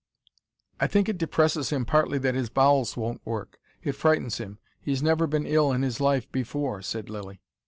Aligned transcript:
"I 0.79 0.87
think 0.87 1.07
it 1.09 1.19
depresses 1.19 1.69
him 1.69 1.85
partly 1.85 2.17
that 2.17 2.33
his 2.33 2.49
bowels 2.49 2.97
won't 2.97 3.23
work. 3.23 3.59
It 3.83 3.91
frightens 3.91 4.39
him. 4.39 4.57
He's 4.79 5.03
never 5.03 5.27
been 5.27 5.45
ill 5.45 5.71
in 5.71 5.83
his 5.83 6.01
life 6.01 6.31
before," 6.31 6.81
said 6.81 7.07
Lilly. 7.07 7.39